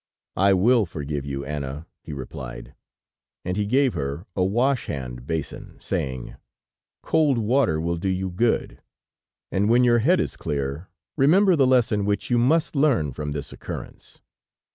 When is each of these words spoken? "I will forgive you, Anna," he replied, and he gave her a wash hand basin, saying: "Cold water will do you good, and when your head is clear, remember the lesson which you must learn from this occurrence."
"I 0.37 0.53
will 0.55 0.87
forgive 0.87 1.27
you, 1.27 1.45
Anna," 1.45 1.85
he 2.01 2.11
replied, 2.11 2.73
and 3.45 3.55
he 3.55 3.67
gave 3.67 3.93
her 3.93 4.25
a 4.35 4.43
wash 4.43 4.87
hand 4.87 5.27
basin, 5.27 5.77
saying: 5.79 6.37
"Cold 7.03 7.37
water 7.37 7.79
will 7.79 7.97
do 7.97 8.09
you 8.09 8.31
good, 8.31 8.81
and 9.51 9.69
when 9.69 9.83
your 9.83 9.99
head 9.99 10.19
is 10.19 10.35
clear, 10.35 10.87
remember 11.17 11.55
the 11.55 11.67
lesson 11.67 12.03
which 12.03 12.31
you 12.31 12.39
must 12.39 12.75
learn 12.75 13.11
from 13.13 13.31
this 13.31 13.53
occurrence." 13.53 14.21